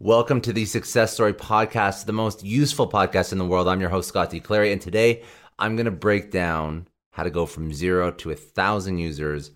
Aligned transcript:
Welcome 0.00 0.40
to 0.40 0.52
the 0.52 0.64
Success 0.64 1.14
Story 1.14 1.32
Podcast, 1.32 2.06
the 2.06 2.12
most 2.12 2.42
useful 2.42 2.90
podcast 2.90 3.30
in 3.30 3.38
the 3.38 3.46
world. 3.46 3.68
I'm 3.68 3.80
your 3.80 3.90
host, 3.90 4.08
Scott 4.08 4.28
D. 4.28 4.40
Clary, 4.40 4.72
and 4.72 4.82
today 4.82 5.22
I'm 5.56 5.76
going 5.76 5.84
to 5.84 5.92
break 5.92 6.32
down 6.32 6.88
how 7.12 7.22
to 7.22 7.30
go 7.30 7.46
from 7.46 7.72
zero 7.72 8.10
to 8.10 8.32
a 8.32 8.34
thousand 8.34 8.98
users 8.98 9.52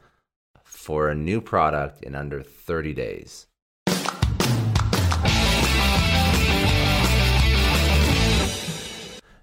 for 0.62 1.10
a 1.10 1.14
new 1.16 1.40
product 1.40 2.04
in 2.04 2.14
under 2.14 2.40
30 2.40 2.94
days. 2.94 3.48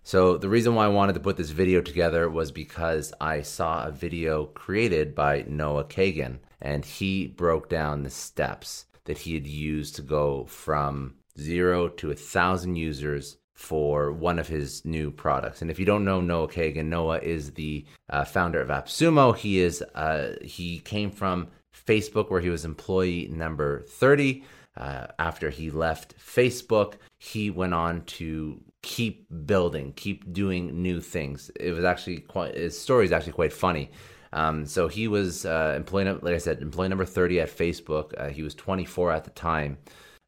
So, 0.03 0.37
the 0.37 0.49
reason 0.49 0.75
why 0.75 0.85
I 0.85 0.87
wanted 0.87 1.13
to 1.13 1.19
put 1.19 1.35
this 1.35 1.49
video 1.49 1.81
together 1.81 2.29
was 2.29 2.53
because 2.53 3.11
I 3.19 3.41
saw 3.41 3.85
a 3.85 3.91
video 3.91 4.45
created 4.45 5.13
by 5.13 5.43
Noah 5.45 5.83
Kagan, 5.83 6.39
and 6.61 6.85
he 6.85 7.27
broke 7.27 7.67
down 7.67 8.03
the 8.03 8.09
steps 8.09 8.85
that 9.05 9.19
he 9.19 9.33
had 9.33 9.47
used 9.47 9.95
to 9.95 10.01
go 10.01 10.45
from 10.45 11.15
zero 11.39 11.87
to 11.87 12.11
a 12.11 12.15
thousand 12.15 12.75
users 12.75 13.37
for 13.53 14.11
one 14.11 14.37
of 14.37 14.47
his 14.47 14.83
new 14.83 15.09
products. 15.09 15.61
And 15.61 15.71
if 15.71 15.79
you 15.79 15.85
don't 15.85 16.03
know 16.03 16.19
Noah 16.19 16.49
Kagan, 16.49 16.85
Noah 16.85 17.19
is 17.19 17.51
the 17.51 17.85
uh, 18.09 18.25
founder 18.25 18.61
of 18.61 18.67
AppSumo. 18.67 19.35
He 19.35 19.61
is 19.61 19.81
uh, 19.95 20.33
he 20.41 20.79
came 20.79 21.09
from 21.09 21.47
Facebook 21.87 22.29
where 22.29 22.41
he 22.41 22.49
was 22.49 22.65
employee 22.65 23.27
number 23.31 23.83
30. 23.83 24.43
Uh, 24.77 25.07
after 25.19 25.49
he 25.49 25.71
left 25.71 26.15
Facebook, 26.17 26.95
he 27.17 27.49
went 27.49 27.73
on 27.73 28.01
to 28.03 28.61
keep 28.81 29.25
building, 29.45 29.93
keep 29.95 30.31
doing 30.33 30.81
new 30.81 30.99
things. 30.99 31.49
It 31.57 31.71
was 31.71 31.85
actually 31.85 32.17
quite 32.19 32.55
his 32.55 32.79
story 32.79 33.05
is 33.05 33.13
actually 33.13 33.33
quite 33.33 33.53
funny. 33.53 33.89
Um, 34.35 34.65
so 34.65 34.89
he 34.89 35.07
was 35.07 35.45
uh, 35.45 35.73
employee, 35.75 36.03
like 36.03 36.35
I 36.35 36.39
said, 36.39 36.61
employee 36.61 36.89
number 36.89 37.05
30 37.05 37.39
at 37.39 37.49
Facebook. 37.49 38.13
Uh, 38.17 38.29
he 38.29 38.43
was 38.43 38.53
24 38.53 39.13
at 39.13 39.23
the 39.23 39.29
time. 39.31 39.77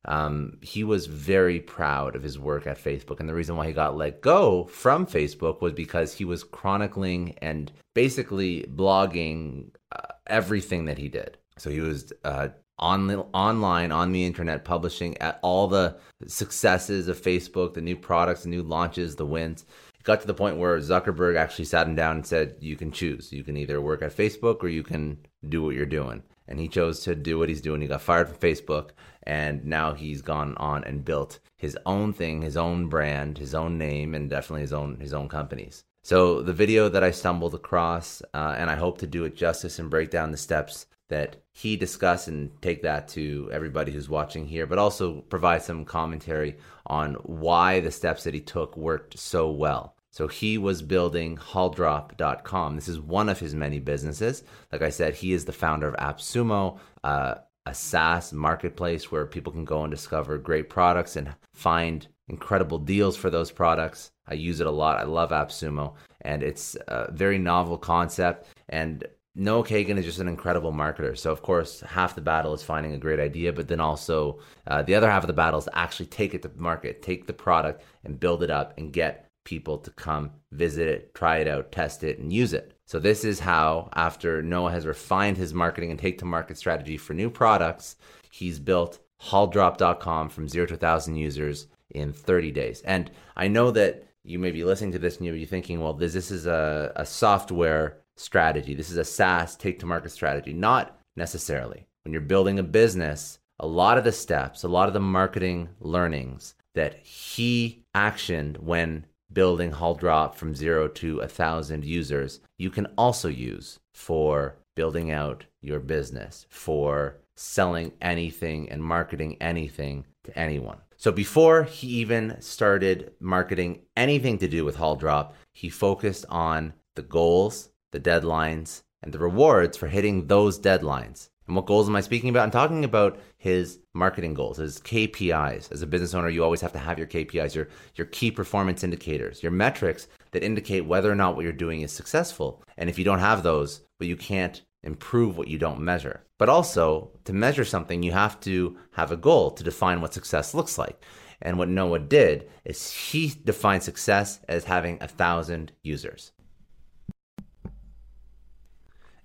Um, 0.06 0.58
he 0.62 0.86
was 0.86 1.08
very 1.08 1.60
proud 1.60 2.16
of 2.16 2.24
his 2.24 2.40
work 2.40 2.66
at 2.66 2.82
Facebook. 2.82 3.20
And 3.20 3.28
the 3.28 3.34
reason 3.34 3.58
why 3.58 3.68
he 3.68 3.74
got 3.74 3.98
let 3.98 4.22
go 4.22 4.64
from 4.66 5.06
Facebook 5.06 5.60
was 5.60 5.74
because 5.74 6.14
he 6.14 6.24
was 6.24 6.46
chronicling 6.46 7.38
and 7.42 7.70
basically 7.94 8.64
blogging 8.74 9.72
uh, 9.92 10.14
everything 10.28 10.86
that 10.86 10.98
he 10.98 11.10
did. 11.10 11.38
So 11.58 11.70
he 11.70 11.82
was 11.82 12.14
uh, 12.24 12.50
on 12.80 13.08
the, 13.08 13.20
online 13.34 13.92
on 13.92 14.14
the 14.14 14.26
internet 14.26 14.64
publishing 14.64 15.18
at 15.18 15.38
all 15.42 15.68
the 15.68 15.98
successes 16.28 17.10
of 17.10 17.22
Facebook, 17.22 17.74
the 17.74 17.82
new 17.82 17.98
products, 17.98 18.44
the 18.44 18.50
new 18.50 18.64
launches, 18.64 19.18
the 19.18 19.26
wins 19.26 19.66
got 20.08 20.22
to 20.22 20.28
the 20.28 20.34
point 20.34 20.58
where 20.58 20.80
Zuckerberg 20.80 21.36
actually 21.36 21.66
sat 21.66 21.86
him 21.86 21.94
down 21.94 22.16
and 22.16 22.26
said, 22.26 22.56
You 22.62 22.78
can 22.78 22.92
choose. 22.92 23.34
You 23.34 23.44
can 23.44 23.58
either 23.58 23.82
work 23.82 24.02
at 24.02 24.16
Facebook 24.16 24.64
or 24.64 24.70
you 24.70 24.82
can 24.82 25.18
do 25.48 25.62
what 25.62 25.76
you're 25.76 25.86
doing. 25.86 26.24
And 26.48 26.62
he 26.62 26.70
chose 26.70 27.02
to 27.02 27.14
do 27.14 27.38
what 27.38 27.50
he's 27.50 27.60
doing. 27.60 27.82
He 27.82 27.88
got 27.88 28.02
fired 28.02 28.30
from 28.30 28.38
Facebook, 28.38 28.92
and 29.24 29.66
now 29.66 29.94
he's 29.94 30.22
gone 30.22 30.56
on 30.56 30.86
and 30.86 31.04
built 31.04 31.40
his 31.58 31.78
own 31.86 32.14
thing, 32.14 32.42
his 32.42 32.56
own 32.56 32.88
brand, 32.88 33.38
his 33.38 33.54
own 33.54 33.78
name, 33.78 34.16
and 34.16 34.30
definitely 34.30 34.62
his 34.62 34.72
own 34.72 34.98
his 35.02 35.14
own 35.14 35.28
companies. 35.28 35.84
So 36.04 36.42
the 36.42 36.54
video 36.54 36.88
that 36.88 37.04
I 37.04 37.12
stumbled 37.12 37.54
across, 37.54 38.22
uh, 38.34 38.56
and 38.58 38.70
I 38.70 38.76
hope 38.76 39.00
to 39.00 39.08
do 39.08 39.26
it 39.26 39.36
justice 39.36 39.78
and 39.78 39.90
break 39.90 40.10
down 40.10 40.32
the 40.32 40.38
steps 40.38 40.86
that 41.10 41.36
he 41.52 41.76
discussed 41.76 42.30
and 42.30 42.50
take 42.62 42.82
that 42.84 43.10
to 43.10 43.50
everybody 43.52 43.92
who's 43.92 44.08
watching 44.08 44.48
here, 44.48 44.66
but 44.66 44.78
also 44.78 45.20
provide 45.22 45.64
some 45.64 45.84
commentary 45.84 46.56
on 46.86 47.16
why 47.16 47.82
the 47.82 47.92
steps 47.92 48.24
that 48.24 48.34
he 48.34 48.40
took 48.40 48.78
worked 48.78 49.20
so 49.20 49.52
well. 49.52 49.97
So 50.18 50.28
he 50.28 50.58
was 50.58 50.82
building 50.82 51.38
Halldrop.com. 51.38 52.76
This 52.76 52.88
is 52.88 53.00
one 53.00 53.30
of 53.30 53.40
his 53.40 53.54
many 53.54 53.78
businesses. 53.78 54.44
Like 54.72 54.82
I 54.82 54.90
said, 54.90 55.14
he 55.14 55.32
is 55.32 55.46
the 55.46 55.52
founder 55.52 55.88
of 55.88 55.94
AppSumo, 55.98 56.80
uh, 57.04 57.36
a 57.68 57.74
SaaS 57.76 58.34
marketplace 58.34 59.12
where 59.12 59.28
people 59.28 59.54
can 59.54 59.64
go 59.64 59.84
and 59.84 59.92
discover 59.92 60.40
great 60.40 60.72
products 60.72 61.18
and 61.18 61.36
find 61.54 62.08
incredible 62.30 62.80
deals 62.80 63.16
for 63.16 63.30
those 63.30 63.52
products. 63.52 64.10
I 64.28 64.34
use 64.34 64.60
it 64.60 64.66
a 64.66 64.72
lot. 64.72 64.98
I 64.98 65.04
love 65.04 65.30
AppSumo, 65.30 65.94
and 66.22 66.42
it's 66.42 66.76
a 66.88 67.12
very 67.12 67.38
novel 67.38 67.78
concept. 67.78 68.48
And 68.70 69.06
Noah 69.36 69.66
Kagan 69.66 70.00
is 70.00 70.06
just 70.06 70.20
an 70.20 70.28
incredible 70.28 70.74
marketer. 70.74 71.16
So, 71.16 71.32
of 71.32 71.44
course, 71.44 71.82
half 71.82 72.16
the 72.16 72.22
battle 72.22 72.56
is 72.56 72.64
finding 72.64 72.94
a 72.94 72.98
great 72.98 73.20
idea, 73.20 73.54
but 73.54 73.68
then 73.68 73.80
also 73.80 74.40
uh, 74.66 74.82
the 74.82 74.96
other 74.96 75.12
half 75.12 75.22
of 75.22 75.28
the 75.28 75.34
battle 75.34 75.60
is 75.60 75.70
actually 75.74 76.08
take 76.08 76.34
it 76.34 76.42
to 76.42 76.52
market, 76.56 77.04
take 77.04 77.28
the 77.28 77.34
product 77.34 77.84
and 78.04 78.20
build 78.20 78.42
it 78.42 78.50
up 78.50 78.74
and 78.80 78.92
get 78.92 79.27
people 79.48 79.78
to 79.78 79.90
come 79.92 80.30
visit 80.52 80.90
it, 80.90 81.16
try 81.16 81.38
it 81.38 81.48
out, 81.48 81.72
test 81.72 82.04
it, 82.04 82.20
and 82.20 82.34
use 82.34 82.52
it. 82.52 82.74
So, 82.86 83.00
this 83.00 83.24
is 83.24 83.40
how, 83.40 83.90
after 83.94 84.42
Noah 84.42 84.72
has 84.72 84.86
refined 84.86 85.38
his 85.38 85.54
marketing 85.54 85.90
and 85.90 85.98
take 85.98 86.18
to 86.20 86.26
market 86.26 86.58
strategy 86.58 86.98
for 86.98 87.14
new 87.14 87.30
products, 87.30 87.96
he's 88.30 88.60
built 88.60 89.00
halldrop.com 89.22 90.30
from 90.30 90.50
zero 90.50 90.66
to 90.66 90.74
1,000 90.74 91.16
users 91.16 91.68
in 91.92 92.12
30 92.12 92.52
days. 92.52 92.82
And 92.82 93.10
I 93.38 93.48
know 93.48 93.72
that 93.72 94.04
you 94.24 94.38
may 94.38 94.52
be 94.52 94.66
listening 94.66 94.92
to 94.92 95.00
this 95.00 95.16
and 95.16 95.26
you'll 95.26 95.36
be 95.36 95.46
thinking, 95.46 95.80
well, 95.80 95.94
this, 95.94 96.14
this 96.14 96.30
is 96.30 96.46
a, 96.46 96.92
a 96.98 97.06
software 97.06 98.00
strategy. 98.18 98.74
This 98.76 98.92
is 98.92 98.98
a 98.98 99.06
SaaS 99.06 99.56
take 99.56 99.80
to 99.80 99.86
market 99.86 100.12
strategy. 100.12 100.52
Not 100.52 101.00
necessarily. 101.16 101.88
When 102.04 102.12
you're 102.12 102.22
building 102.22 102.60
a 102.60 102.64
business, 102.64 103.40
a 103.60 103.68
lot 103.68 103.98
of 103.98 104.04
the 104.04 104.12
steps, 104.12 104.64
a 104.64 104.68
lot 104.68 104.90
of 104.90 104.94
the 104.94 105.00
marketing 105.00 105.70
learnings 105.80 106.56
that 106.76 106.98
he 106.98 107.86
actioned 107.96 108.60
when 108.60 109.06
building 109.32 109.72
Halldrop 109.72 110.36
from 110.36 110.56
zero 110.56 110.88
to 110.88 111.20
a 111.20 111.28
thousand 111.28 111.84
users, 111.84 112.40
you 112.58 112.70
can 112.70 112.88
also 112.98 113.28
use 113.28 113.80
for 113.94 114.56
building 114.76 115.12
out 115.12 115.46
your 115.62 115.80
business, 115.80 116.46
for 116.50 117.18
selling 117.36 117.92
anything 118.02 118.70
and 118.70 118.84
marketing 118.84 119.38
anything 119.42 120.06
to 120.24 120.38
anyone. 120.38 120.78
So 120.96 121.12
before 121.12 121.64
he 121.64 121.88
even 121.88 122.42
started 122.42 123.12
marketing 123.20 123.82
anything 123.96 124.40
to 124.40 124.48
do 124.48 124.66
with 124.66 124.78
Hall 124.78 124.96
Drop, 124.96 125.36
he 125.54 125.70
focused 125.70 126.26
on 126.30 126.74
the 126.96 127.04
goals, 127.04 127.70
the 127.92 128.00
deadlines, 128.00 128.82
and 129.04 129.14
the 129.14 129.20
rewards 129.20 129.78
for 129.78 129.88
hitting 129.88 130.28
those 130.28 130.60
deadlines. 130.60 131.30
And 131.46 131.56
what 131.56 131.66
goals 131.66 131.88
am 131.88 131.96
I 131.96 132.02
speaking 132.02 132.30
about? 132.30 132.44
I'm 132.44 132.52
talking 132.52 132.84
about 132.84 133.20
his 133.38 133.80
marketing 133.94 134.34
goals, 134.34 134.58
his 134.58 134.80
KPIs. 134.80 135.72
As 135.72 135.82
a 135.82 135.88
business 135.88 136.14
owner, 136.14 136.30
you 136.30 136.44
always 136.44 136.62
have 136.62 136.74
to 136.74 136.80
have 136.80 136.98
your 136.98 137.08
KPIs, 137.08 137.56
your, 137.56 137.70
your 137.96 138.08
key 138.08 138.32
performance 138.32 138.84
indicators, 138.84 139.44
your 139.44 139.52
metrics 139.52 140.08
that 140.32 140.44
indicate 140.44 140.86
whether 140.86 141.12
or 141.12 141.16
not 141.16 141.36
what 141.36 141.44
you're 141.44 141.54
doing 141.54 141.82
is 141.82 141.92
successful. 141.92 142.64
And 142.78 142.90
if 142.90 142.98
you 142.98 143.06
don't 143.06 143.20
have 143.20 143.44
those, 143.44 143.82
well, 144.00 144.10
you 144.10 144.18
can't 144.18 144.62
improve 144.84 145.38
what 145.38 145.48
you 145.48 145.58
don't 145.58 145.80
measure. 145.80 146.24
But 146.38 146.50
also, 146.50 147.12
to 147.26 147.34
measure 147.34 147.66
something, 147.66 148.04
you 148.04 148.12
have 148.12 148.40
to 148.42 148.78
have 148.92 149.12
a 149.12 149.18
goal 149.18 149.52
to 149.52 149.64
define 149.64 150.02
what 150.02 150.14
success 150.14 150.54
looks 150.54 150.78
like. 150.78 151.04
And 151.42 151.58
what 151.58 151.70
Noah 151.70 152.00
did 152.00 152.50
is 152.66 152.92
he 152.92 153.34
defined 153.44 153.84
success 153.84 154.40
as 154.48 154.64
having 154.64 154.98
a 155.02 155.08
thousand 155.08 155.72
users. 155.84 156.32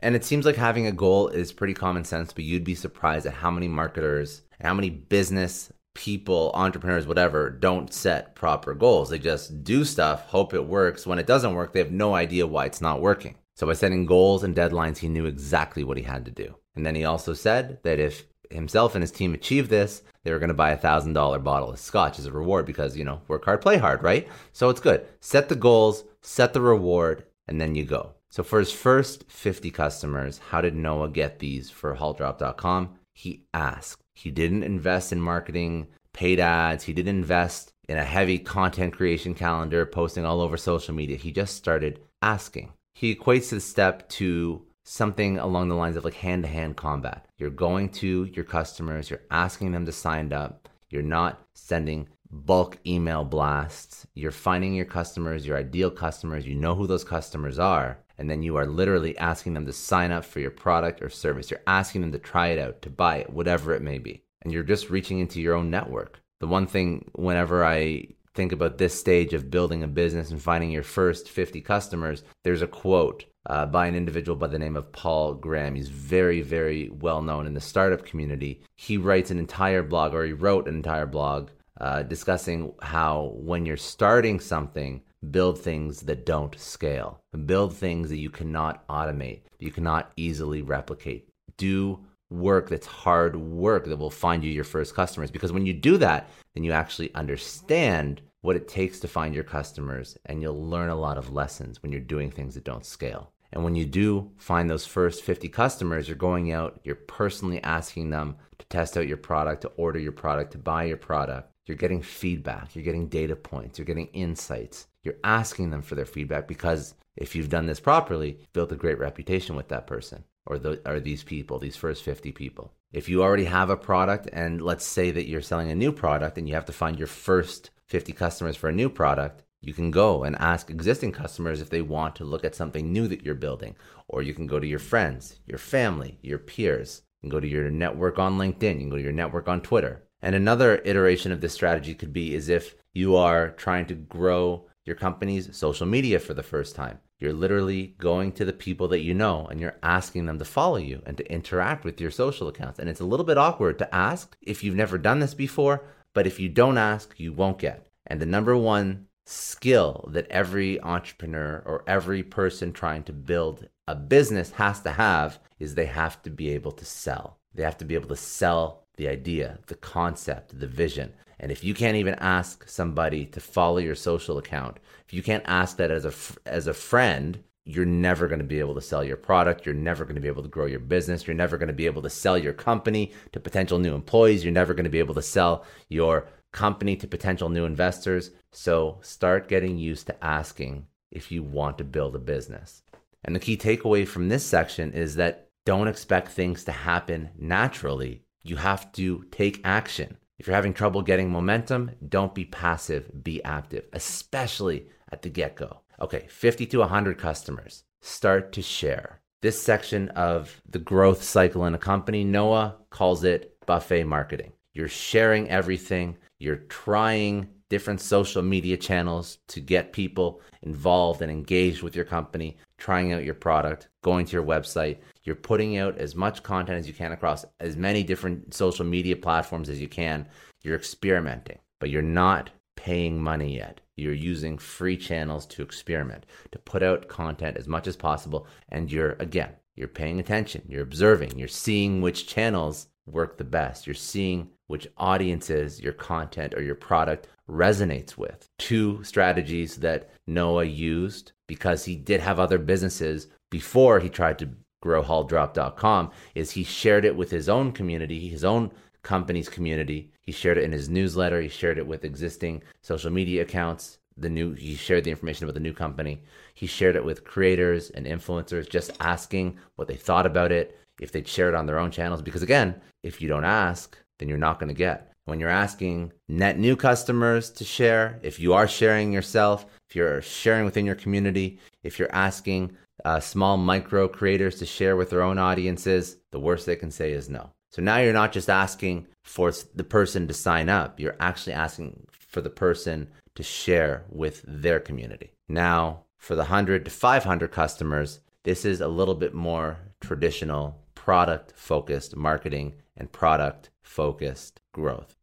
And 0.03 0.17
it 0.17 0.25
seems 0.25 0.45
like 0.45 0.57
having 0.57 0.87
a 0.87 0.93
goal 0.93 1.29
is 1.29 1.53
pretty 1.53 1.75
common 1.75 2.05
sense, 2.05 2.33
but 2.33 2.45
you'd 2.45 2.65
be 2.65 2.75
surprised 2.75 3.25
at 3.25 3.35
how 3.35 3.53
many 3.53 3.69
marketers, 3.69 4.43
how 4.61 4.75
many 4.75 4.91
business 4.91 5.73
people, 5.95 6.51
entrepreneurs, 6.55 7.07
whatever, 7.07 7.51
don't 7.51 7.93
set 7.93 8.35
proper 8.35 8.75
goals. 8.75 9.11
They 9.11 9.19
just 9.19 9.63
do 9.63 9.85
stuff, 9.85 10.27
hope 10.27 10.55
it 10.55 10.67
works. 10.67 11.07
When 11.07 11.21
it 11.21 11.27
doesn't 11.27 11.55
work, 11.55 11.73
they 11.73 11.79
have 11.79 11.93
no 11.93 12.15
idea 12.15 12.47
why 12.47 12.67
it's 12.67 12.81
not 12.81 13.01
working. 13.01 13.37
So 13.55 13.67
by 13.67 13.75
setting 13.75 14.07
goals 14.07 14.43
and 14.43 14.57
deadlines, 14.57 14.99
he 14.99 15.09
knew 15.09 15.27
exactly 15.27 15.85
what 15.85 15.99
he 15.99 16.03
had 16.03 16.25
to 16.25 16.31
do. 16.31 16.57
And 16.75 16.85
then 16.85 16.95
he 16.95 17.05
also 17.05 17.35
said 17.35 17.79
that 17.85 18.01
if 18.01 18.25
himself 18.51 18.95
and 18.95 19.03
his 19.03 19.13
team 19.13 19.35
achieved 19.35 19.71
this, 19.71 20.03
they 20.25 20.33
were 20.33 20.39
going 20.39 20.49
to 20.49 20.55
buy 20.55 20.71
a 20.71 20.77
thousand 20.77 21.13
dollar 21.13 21.39
bottle 21.39 21.71
of 21.71 21.79
scotch 21.79 22.19
as 22.19 22.27
a 22.27 22.33
reward 22.33 22.67
because 22.67 22.97
you 22.97 23.05
know 23.05 23.21
work 23.29 23.45
hard, 23.45 23.61
play 23.61 23.77
hard, 23.77 24.03
right? 24.03 24.29
So 24.53 24.69
it's 24.71 24.81
good. 24.81 25.07
Set 25.21 25.49
the 25.49 25.55
goals, 25.55 26.05
set 26.23 26.55
the 26.55 26.61
reward, 26.61 27.25
and 27.47 27.61
then 27.61 27.75
you 27.75 27.85
go. 27.85 28.15
So 28.33 28.43
for 28.43 28.61
his 28.61 28.73
first 28.73 29.25
50 29.29 29.71
customers, 29.71 30.41
how 30.49 30.63
did 30.63 30.75
Noah 30.75 31.11
get 31.11 31.39
these 31.39 31.69
for 31.69 31.95
hauldrop.com? 31.95 32.95
He 33.13 33.45
asked. 33.53 34.01
He 34.15 34.31
didn't 34.31 34.63
invest 34.63 35.13
in 35.13 35.21
marketing, 35.21 35.89
paid 36.15 36.41
ads. 36.41 36.85
He 36.85 36.95
didn't 36.95 37.15
invest 37.15 37.75
in 37.91 37.99
a 37.99 38.05
heavy 38.05 38.39
content 38.39 38.95
creation 38.95 39.35
calendar, 39.35 39.85
posting 39.85 40.25
all 40.25 40.41
over 40.41 40.57
social 40.57 40.95
media. 40.95 41.19
He 41.19 41.31
just 41.31 41.57
started 41.57 42.01
asking. 42.23 42.73
He 42.95 43.15
equates 43.15 43.51
this 43.51 43.67
step 43.67 44.09
to 44.11 44.65
something 44.83 45.39
along 45.39 45.69
the 45.69 45.75
lines 45.75 45.97
of 45.97 46.05
like 46.07 46.15
hand 46.15 46.45
to 46.45 46.49
hand 46.49 46.79
combat. 46.79 47.27
You're 47.37 47.51
going 47.51 47.91
to 47.91 48.25
your 48.33 48.47
customers, 48.47 49.11
you're 49.11 49.27
asking 49.31 49.73
them 49.73 49.85
to 49.85 49.93
sign 49.93 50.33
up, 50.33 50.71
you're 50.89 51.03
not 51.03 51.43
sending 51.53 52.09
bulk 52.33 52.79
email 52.87 53.25
blasts, 53.25 54.07
you're 54.15 54.31
finding 54.31 54.75
your 54.75 54.87
customers, 54.87 55.47
your 55.47 55.59
ideal 55.59 55.91
customers, 55.91 56.47
you 56.47 56.55
know 56.55 56.75
who 56.75 56.87
those 56.87 57.05
customers 57.05 57.59
are, 57.59 57.99
and 58.19 58.31
then 58.31 58.43
you 58.43 58.57
are 58.57 58.67
literally 58.67 59.17
asking 59.19 59.55
them 59.55 59.67
to 59.67 59.73
sign 59.73 60.13
up 60.13 60.25
for 60.25 60.41
your 60.41 60.51
product 60.51 61.03
or 61.03 61.09
service. 61.09 61.51
You're 61.51 61.61
asking 61.67 62.03
them 62.03 62.13
to 62.13 62.19
try 62.19 62.49
it 62.49 62.59
out, 62.59 62.83
to 62.83 62.91
buy 62.91 63.17
it, 63.17 63.31
whatever 63.31 63.75
it 63.75 63.83
may 63.83 63.99
be. 63.99 64.23
And 64.43 64.53
you're 64.53 64.63
just 64.63 64.91
reaching 64.91 65.19
into 65.19 65.41
your 65.41 65.55
own 65.55 65.71
network. 65.71 66.21
The 66.41 66.47
one 66.47 66.67
thing, 66.67 67.11
whenever 67.15 67.65
I 67.65 68.09
think 68.35 68.53
about 68.53 68.79
this 68.79 68.99
stage 68.99 69.35
of 69.35 69.51
building 69.51 69.83
a 69.83 69.89
business 69.89 70.31
and 70.31 70.43
finding 70.43 70.71
your 70.71 70.83
first 70.83 71.29
50 71.29 71.61
customers, 71.61 72.25
there's 72.45 72.63
a 72.63 72.67
quote 72.67 73.25
uh, 73.47 73.67
by 73.67 73.87
an 73.87 73.95
individual 73.95 74.37
by 74.37 74.47
the 74.47 74.59
name 74.59 74.77
of 74.77 74.93
Paul 74.93 75.35
Graham. 75.35 75.75
He's 75.75 75.89
very, 75.89 76.41
very 76.41 76.89
well 76.91 77.23
known 77.23 77.47
in 77.47 77.55
the 77.55 77.61
startup 77.61 78.05
community. 78.05 78.63
He 78.77 78.97
writes 78.97 79.31
an 79.31 79.39
entire 79.39 79.83
blog, 79.83 80.15
or 80.15 80.25
he 80.25 80.33
wrote 80.33 80.69
an 80.69 80.75
entire 80.75 81.07
blog, 81.07 81.51
uh, 81.81 82.03
discussing 82.03 82.73
how 82.81 83.33
when 83.35 83.67
you're 83.67 83.77
starting 83.77 84.41
something, 84.41 85.03
build 85.31 85.59
things 85.59 86.01
that 86.03 86.27
don't 86.27 86.59
scale, 86.59 87.21
build 87.47 87.75
things 87.75 88.09
that 88.11 88.19
you 88.19 88.31
cannot 88.31 88.87
automate, 88.89 89.43
you 89.59 89.71
cannot 89.71 90.13
easily 90.17 90.63
replicate. 90.63 91.29
Do 91.57 92.05
work 92.33 92.69
that's 92.69 92.87
hard 92.87 93.37
work 93.37 93.85
that 93.87 93.99
will 93.99 94.11
find 94.11 94.43
you 94.43 94.51
your 94.51 94.65
first 94.65 94.95
customers. 94.95 95.31
Because 95.31 95.53
when 95.53 95.67
you 95.67 95.73
do 95.73 95.99
that, 95.99 96.29
then 96.55 96.65
you 96.65 96.73
actually 96.73 97.15
understand 97.15 98.23
what 98.41 98.57
it 98.57 98.69
takes 98.69 98.99
to 99.01 99.09
find 99.09 99.35
your 99.35 99.45
customers 99.45 100.19
and 100.27 100.43
you'll 100.43 100.69
learn 100.69 100.89
a 100.89 100.97
lot 100.97 101.19
of 101.19 101.33
lessons 101.33 101.83
when 101.83 101.93
you're 101.93 102.01
doing 102.01 102.31
things 102.31 102.55
that 102.55 102.65
don't 102.65 102.85
scale. 102.85 103.31
And 103.53 103.63
when 103.63 103.75
you 103.75 103.85
do 103.85 104.31
find 104.39 104.69
those 104.69 104.87
first 104.87 105.23
50 105.23 105.49
customers, 105.51 106.09
you're 106.09 106.17
going 106.17 106.53
out, 106.53 106.81
you're 106.85 106.95
personally 106.95 107.63
asking 107.63 108.11
them 108.11 108.37
to 108.59 108.67
test 108.67 108.97
out 108.97 109.07
your 109.07 109.19
product, 109.19 109.63
to 109.63 109.69
order 109.77 109.99
your 109.99 110.13
product, 110.13 110.53
to 110.53 110.59
buy 110.59 110.85
your 110.85 110.97
product. 110.97 111.51
You're 111.67 111.77
getting 111.77 112.03
feedback, 112.03 112.75
you're 112.75 112.85
getting 112.85 113.09
data 113.09 113.37
points, 113.37 113.79
you're 113.79 113.87
getting 113.87 114.09
insights. 114.09 114.89
You're 115.03 115.15
asking 115.25 115.71
them 115.71 115.83
for 115.83 115.95
their 115.95 116.07
feedback 116.07 116.47
because 116.47 116.95
if 117.17 117.35
you've 117.35 117.49
done 117.49 117.67
this 117.67 117.81
properly, 117.81 118.39
built 118.53 118.73
a 118.73 118.77
great 118.77 118.99
reputation 118.99 119.57
with 119.57 119.69
that 119.69 119.87
person 119.87 120.25
or, 120.47 120.59
the, 120.59 120.81
or 120.87 121.01
these 121.01 121.23
people, 121.23 121.59
these 121.59 121.77
first 121.77 122.03
50 122.03 122.33
people. 122.33 122.73
If 122.93 123.09
you 123.09 123.23
already 123.23 123.45
have 123.45 123.71
a 123.71 123.77
product, 123.77 124.29
and 124.33 124.61
let's 124.61 124.85
say 124.85 125.11
that 125.11 125.29
you're 125.29 125.43
selling 125.43 125.71
a 125.71 125.75
new 125.75 125.93
product 125.93 126.39
and 126.39 126.49
you 126.49 126.55
have 126.55 126.67
to 126.67 126.73
find 126.73 126.99
your 126.99 127.09
first 127.09 127.71
50 127.87 128.13
customers 128.13 128.57
for 128.57 128.69
a 128.69 128.73
new 128.73 128.89
product, 128.89 129.43
you 129.61 129.73
can 129.73 129.91
go 129.91 130.25
and 130.25 130.37
ask 130.37 130.71
existing 130.71 131.13
customers 131.13 131.61
if 131.61 131.71
they 131.71 131.83
want 131.83 132.17
to 132.17 132.25
look 132.25 132.45
at 132.45 132.55
something 132.55 132.93
new 132.93 133.07
that 133.09 133.25
you're 133.25 133.35
building. 133.35 133.77
Or 134.09 134.23
you 134.23 134.35
can 134.35 134.47
go 134.47 134.59
to 134.59 134.67
your 134.67 134.81
friends, 134.81 135.39
your 135.47 135.59
family, 135.59 136.19
your 136.21 136.39
peers. 136.39 137.03
You 137.21 137.29
can 137.29 137.37
go 137.37 137.41
to 137.41 137.49
your 137.49 137.71
network 137.71 138.19
on 138.19 138.39
LinkedIn. 138.39 138.75
You 138.75 138.81
can 138.81 138.91
go 138.91 138.97
to 138.97 139.03
your 139.03 139.13
network 139.13 139.49
on 139.49 139.61
Twitter. 139.61 140.03
And 140.21 140.35
another 140.35 140.83
iteration 140.85 141.33
of 141.33 141.41
this 141.41 141.53
strategy 141.53 141.95
could 141.95 142.13
be 142.13 142.35
is 142.35 142.49
if 142.49 142.75
you 142.93 143.17
are 143.17 143.51
trying 143.51 143.87
to 143.87 143.95
grow 143.95 144.67
your 144.85 144.97
company's 144.97 145.57
social 145.57 145.87
media 145.87 146.19
for 146.19 146.35
the 146.35 146.43
first 146.43 146.75
time. 146.75 146.99
You're 147.19 147.33
literally 147.33 147.95
going 147.99 148.33
to 148.33 148.45
the 148.45 148.53
people 148.53 148.89
that 148.89 149.03
you 149.03 149.15
know 149.15 149.47
and 149.47 149.61
you're 149.61 149.79
asking 149.83 150.27
them 150.27 150.39
to 150.39 150.45
follow 150.45 150.77
you 150.77 151.03
and 151.07 151.17
to 151.17 151.33
interact 151.33 151.85
with 151.85 152.01
your 152.01 152.11
social 152.11 152.49
accounts. 152.49 152.79
And 152.79 152.89
it's 152.89 153.01
a 153.01 153.05
little 153.05 153.25
bit 153.25 153.39
awkward 153.39 153.79
to 153.79 153.95
ask 153.95 154.37
if 154.43 154.65
you've 154.65 154.75
never 154.75 154.99
done 154.99 155.21
this 155.21 155.35
before, 155.35 155.85
but 156.15 156.27
if 156.27 156.41
you 156.41 156.49
don't 156.49 156.79
ask, 156.79 157.15
you 157.19 157.33
won't 157.33 157.59
get. 157.59 157.87
And 158.07 158.21
the 158.21 158.27
number 158.27 158.57
one 158.57 159.07
skill 159.25 160.09
that 160.13 160.29
every 160.31 160.81
entrepreneur 160.83 161.63
or 161.65 161.85
every 161.87 162.23
person 162.23 162.73
trying 162.73 163.05
to 163.05 163.13
build 163.13 163.69
a 163.87 163.95
business 163.95 164.51
has 164.53 164.81
to 164.81 164.91
have 164.91 165.39
is 165.59 165.75
they 165.75 165.87
have 165.87 166.21
to 166.23 166.31
be 166.31 166.51
able 166.51 166.73
to 166.73 166.85
sell. 166.85 167.39
They 167.55 167.63
have 167.63 167.79
to 167.79 167.85
be 167.85 167.95
able 167.95 168.09
to 168.09 168.17
sell 168.17 168.82
the 168.97 169.09
idea, 169.09 169.59
the 169.67 169.75
concept, 169.75 170.59
the 170.59 170.67
vision. 170.67 171.13
And 171.41 171.51
if 171.51 171.65
you 171.65 171.75
can't 171.75 171.97
even 171.97 172.15
ask 172.15 172.69
somebody 172.69 173.27
to 173.27 173.41
follow 173.41 173.79
your 173.79 173.95
social 173.95 174.39
account, 174.39 174.79
if 175.07 175.13
you 175.13 175.23
can't 175.23 175.45
ask 175.47 175.77
that 175.79 175.91
as 175.91 176.05
a 176.05 176.13
as 176.49 176.67
a 176.67 176.75
friend, 176.75 177.43
you're 177.65 177.85
never 177.85 178.27
going 178.27 178.41
to 178.41 178.45
be 178.45 178.59
able 178.59 178.75
to 178.75 178.81
sell 178.81 179.05
your 179.05 179.17
product. 179.17 179.65
You're 179.65 179.75
never 179.75 180.05
going 180.05 180.17
to 180.17 180.21
be 180.21 180.29
able 180.29 180.43
to 180.43 180.49
grow 180.49 180.67
your 180.67 180.81
business. 180.81 181.27
You're 181.27 181.35
never 181.35 181.57
going 181.57 181.69
to 181.69 181.73
be 181.73 181.87
able 181.87 182.03
to 182.03 182.11
sell 182.11 182.37
your 182.37 182.53
company 182.53 183.13
to 183.33 183.41
potential 183.41 183.79
new 183.79 183.95
employees. 183.95 184.45
You're 184.45 184.53
never 184.53 184.75
going 184.75 184.85
to 184.85 184.91
be 184.91 184.99
able 184.99 185.15
to 185.15 185.23
sell 185.23 185.65
your 185.89 186.29
company 186.53 186.97
to 186.97 187.07
potential 187.07 187.49
new 187.49 187.65
investors. 187.65 188.31
So 188.51 188.99
start 189.03 189.49
getting 189.49 189.79
used 189.79 190.07
to 190.09 190.25
asking 190.25 190.87
if 191.11 191.31
you 191.31 191.43
want 191.43 191.79
to 191.79 191.85
build 191.85 192.17
a 192.17 192.19
business. 192.19 192.83
And 193.25 193.35
the 193.35 193.41
key 193.41 193.57
takeaway 193.57 194.07
from 194.07 194.29
this 194.29 194.45
section 194.45 194.93
is 194.93 195.15
that 195.17 195.49
don't 195.65 195.89
expect 195.89 196.29
things 196.29 196.65
to 196.65 196.73
happen 196.73 197.31
naturally. 197.39 198.25
You 198.43 198.57
have 198.57 198.91
to 198.93 199.25
take 199.31 199.61
action. 199.65 200.17
If 200.39 200.47
you're 200.47 200.57
having 200.57 200.75
trouble 200.75 201.03
getting 201.03 201.31
momentum, 201.31 201.93
don't 202.09 202.35
be 202.35 202.45
passive, 202.45 203.23
be 203.23 203.43
active, 203.45 203.85
especially 203.93 204.89
at 205.11 205.23
the 205.23 205.29
get 205.29 205.55
go. 205.55 205.81
Okay, 206.01 206.27
50 206.29 206.67
to 206.67 206.79
100 206.79 207.19
customers. 207.19 207.85
Start 208.01 208.53
to 208.53 208.63
share. 208.63 209.21
This 209.43 209.63
section 209.63 210.09
of 210.11 210.61
the 210.69 210.79
growth 210.79 211.23
cycle 211.23 211.65
in 211.67 211.75
a 211.75 211.79
company, 211.79 212.25
Noah 212.25 212.77
calls 212.91 213.23
it 213.23 213.57
buffet 213.67 214.05
marketing. 214.05 214.53
You're 214.73 214.89
sharing 214.89 215.49
everything, 215.49 216.17
you're 216.39 216.57
trying 216.57 217.49
different 217.69 218.01
social 218.01 218.43
media 218.43 218.77
channels 218.77 219.39
to 219.49 219.61
get 219.61 219.93
people 219.93 220.41
involved 220.63 221.23
and 221.23 221.31
engaged 221.31 221.83
with 221.83 221.97
your 221.97 222.05
company, 222.05 222.57
trying 222.83 223.13
out 223.13 223.23
your 223.23 223.33
product, 223.33 223.87
going 224.03 224.27
to 224.27 224.33
your 224.33 224.43
website. 224.43 224.97
You're 225.23 225.37
putting 225.37 225.79
out 225.79 225.99
as 225.99 226.17
much 226.17 226.43
content 226.43 226.81
as 226.81 226.89
you 226.89 226.93
can 226.93 227.13
across 227.13 227.45
as 227.61 227.77
many 227.77 228.03
different 228.03 228.53
social 228.53 228.85
media 228.85 229.15
platforms 229.15 229.69
as 229.69 229.81
you 229.81 229.87
can. 229.87 230.27
You're 230.63 230.75
experimenting, 230.75 231.61
but 231.79 231.91
you're 231.91 232.03
not 232.03 232.51
paying 232.75 233.23
money 233.23 233.55
yet. 233.55 233.81
You're 233.95 234.15
using 234.15 234.59
free 234.59 234.97
channels 234.97 235.47
to 235.47 235.63
experiment, 235.63 236.27
to 236.51 236.59
put 236.59 236.83
out 236.83 237.07
content 237.07 237.57
as 237.57 237.69
much 237.69 237.87
as 237.87 237.97
possible. 237.97 238.49
And 238.71 238.91
you're, 238.91 239.13
again, 239.21 239.53
you're 239.77 239.87
paying 239.87 240.19
attention, 240.19 240.63
you're 240.67 240.83
observing, 240.83 241.39
you're 241.39 241.47
seeing 241.47 242.01
which 242.01 242.27
channels 242.27 242.89
work 243.07 243.37
the 243.37 243.45
best. 243.45 243.87
You're 243.87 243.95
seeing 243.95 244.51
which 244.67 244.89
audiences 244.97 245.81
your 245.81 245.93
content 245.93 246.55
or 246.55 246.63
your 246.63 246.75
product 246.75 247.29
resonates 247.49 248.17
with. 248.17 248.49
Two 248.59 249.03
strategies 249.05 249.77
that 249.77 250.11
Noah 250.27 250.65
used 250.65 251.33
because 251.53 251.85
he 251.85 251.95
did 251.95 252.19
have 252.19 252.41
other 252.41 252.57
businesses 252.57 253.27
before 253.51 254.01
he 254.01 254.09
tried 254.09 254.39
to 254.39 254.49
grow 254.81 255.03
hauldrop.com 255.03 256.11
is 256.35 256.51
he 256.51 256.65
shared 256.65 257.05
it 257.05 257.15
with 257.15 257.31
his 257.31 257.47
own 257.47 257.71
community, 257.73 258.27
his 258.27 258.43
own 258.43 258.71
company's 259.03 259.51
community. 259.51 260.11
He 260.23 260.33
shared 260.33 260.57
it 260.57 260.65
in 260.65 260.73
his 260.73 260.89
newsletter, 260.89 261.43
he 261.43 261.51
shared 261.51 261.77
it 261.77 261.87
with 261.87 262.07
existing 262.07 262.63
social 262.81 263.11
media 263.11 263.43
accounts. 263.43 263.99
The 264.17 264.31
new 264.31 264.55
he 264.55 264.75
shared 264.75 265.05
the 265.05 265.11
information 265.11 265.45
about 265.45 265.53
the 265.53 265.61
new 265.69 265.75
company. 265.75 266.23
He 266.55 266.67
shared 266.67 266.97
it 266.97 267.05
with 267.05 267.23
creators 267.23 267.91
and 267.91 268.07
influencers 268.07 268.67
just 268.67 268.93
asking 269.01 269.59
what 269.77 269.89
they 269.89 269.97
thought 269.97 270.25
about 270.25 270.53
it, 270.53 270.79
if 271.03 271.13
they'd 271.13 271.29
share 271.29 271.51
it 271.51 271.55
on 271.55 271.67
their 271.67 271.79
own 271.79 271.91
channels 271.91 272.23
because 272.23 272.43
again, 272.43 272.81
if 273.03 273.21
you 273.21 273.29
don't 273.29 273.45
ask, 273.45 273.99
then 274.19 274.27
you're 274.27 274.39
not 274.39 274.59
going 274.59 274.69
to 274.69 274.85
get 274.87 275.12
when 275.25 275.39
you're 275.39 275.49
asking 275.49 276.13
net 276.29 276.59
new 276.59 276.77
customers 276.77 277.51
to 277.51 277.65
share, 277.65 278.19
if 278.23 278.41
you 278.41 278.55
are 278.55 278.67
sharing 278.67 279.13
yourself, 279.13 279.67
if 279.89 279.97
you're 279.97 280.23
sharing 280.23 280.65
within 280.65 280.87
your 280.87 280.95
community, 280.95 281.59
if 281.83 281.99
you're 281.99 282.15
asking 282.15 282.77
uh, 283.05 283.21
small 283.21 283.57
micro 283.57 284.09
creators 284.09 284.59
to 284.59 284.67
share 284.67 284.97
with 284.97 285.11
their 285.11 285.23
own 285.23 285.39
audiences, 285.39 286.17
the 286.31 286.41
worst 286.41 286.67
they 286.67 286.77
can 286.77 286.91
say 286.91 287.13
is 287.13 287.29
no. 287.29 287.51
So 287.71 287.83
now 287.83 287.99
you're 287.99 288.13
not 288.13 288.33
just 288.33 288.51
asking 288.51 289.07
for 289.23 289.53
the 289.75 289.85
person 289.85 290.27
to 290.29 290.35
sign 290.35 290.69
up, 290.69 291.01
you're 291.01 291.17
actually 291.21 291.55
asking 291.55 292.07
for 292.11 292.41
the 292.41 292.51
person 292.51 293.09
to 293.35 293.43
share 293.43 294.05
with 294.11 294.43
their 294.47 294.81
community. 294.81 295.33
Now, 295.49 296.05
for 296.19 296.35
the 296.35 296.43
100 296.43 296.85
to 296.85 296.91
500 296.91 297.51
customers, 297.51 298.21
this 298.45 298.65
is 298.65 298.81
a 298.81 298.89
little 298.89 299.15
bit 299.15 299.35
more 299.35 299.79
traditional 300.01 300.82
product 301.03 301.53
focused 301.57 302.15
marketing 302.15 302.73
and 302.97 303.11
product 303.11 303.71
focused 303.83 304.61
growth. 304.73 305.17